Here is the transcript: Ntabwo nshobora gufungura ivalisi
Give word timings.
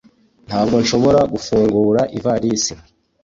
Ntabwo 0.47 0.75
nshobora 0.83 1.19
gufungura 1.33 2.01
ivalisi 2.17 2.73